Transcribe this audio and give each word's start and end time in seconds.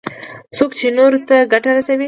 څوک 0.55 0.71
چې 0.79 0.87
نورو 0.97 1.19
ته 1.27 1.35
ګټه 1.53 1.71
رسوي. 1.77 1.99